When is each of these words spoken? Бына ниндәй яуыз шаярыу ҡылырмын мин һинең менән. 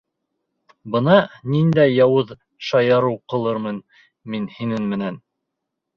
Бына 0.95 1.17
ниндәй 1.55 1.93
яуыз 1.97 2.33
шаярыу 2.69 3.19
ҡылырмын 3.35 3.81
мин 4.37 4.53
һинең 4.57 4.93
менән. 4.95 5.25